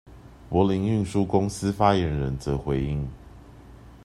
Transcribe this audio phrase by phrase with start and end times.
[0.49, 3.07] 柏林運輸公司發言人則回應：